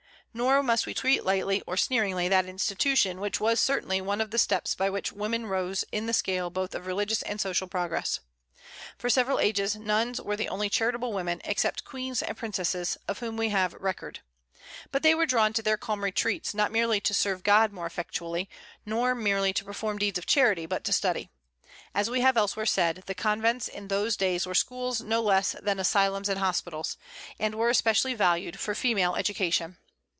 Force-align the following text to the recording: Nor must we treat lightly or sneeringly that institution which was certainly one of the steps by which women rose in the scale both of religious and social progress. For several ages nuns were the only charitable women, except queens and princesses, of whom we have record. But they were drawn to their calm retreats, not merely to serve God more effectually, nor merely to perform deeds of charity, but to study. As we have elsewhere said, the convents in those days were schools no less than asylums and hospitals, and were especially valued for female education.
Nor 0.33 0.63
must 0.63 0.85
we 0.85 0.93
treat 0.93 1.25
lightly 1.25 1.61
or 1.67 1.75
sneeringly 1.75 2.29
that 2.29 2.45
institution 2.45 3.19
which 3.19 3.41
was 3.41 3.59
certainly 3.59 3.99
one 3.99 4.21
of 4.21 4.31
the 4.31 4.37
steps 4.37 4.73
by 4.73 4.89
which 4.89 5.11
women 5.11 5.45
rose 5.45 5.83
in 5.91 6.05
the 6.05 6.13
scale 6.13 6.49
both 6.49 6.73
of 6.73 6.85
religious 6.87 7.21
and 7.23 7.41
social 7.41 7.67
progress. 7.67 8.21
For 8.97 9.09
several 9.09 9.41
ages 9.41 9.75
nuns 9.75 10.21
were 10.21 10.37
the 10.37 10.47
only 10.47 10.69
charitable 10.69 11.11
women, 11.11 11.41
except 11.43 11.83
queens 11.83 12.21
and 12.21 12.37
princesses, 12.37 12.97
of 13.09 13.19
whom 13.19 13.35
we 13.35 13.49
have 13.49 13.73
record. 13.73 14.21
But 14.89 15.03
they 15.03 15.13
were 15.13 15.25
drawn 15.25 15.51
to 15.51 15.61
their 15.61 15.75
calm 15.75 16.01
retreats, 16.01 16.53
not 16.53 16.71
merely 16.71 17.01
to 17.01 17.13
serve 17.13 17.43
God 17.43 17.73
more 17.73 17.85
effectually, 17.85 18.49
nor 18.85 19.13
merely 19.13 19.51
to 19.51 19.65
perform 19.65 19.97
deeds 19.99 20.17
of 20.17 20.27
charity, 20.27 20.65
but 20.65 20.85
to 20.85 20.93
study. 20.93 21.29
As 21.93 22.09
we 22.09 22.21
have 22.21 22.37
elsewhere 22.37 22.65
said, 22.65 23.03
the 23.05 23.13
convents 23.13 23.67
in 23.67 23.89
those 23.89 24.15
days 24.15 24.45
were 24.45 24.55
schools 24.55 25.01
no 25.01 25.21
less 25.21 25.57
than 25.61 25.77
asylums 25.77 26.29
and 26.29 26.39
hospitals, 26.39 26.95
and 27.37 27.53
were 27.55 27.67
especially 27.69 28.13
valued 28.13 28.61
for 28.61 28.73
female 28.73 29.15
education. 29.17 29.75